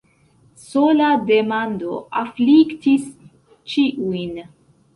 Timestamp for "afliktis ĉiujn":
2.23-4.45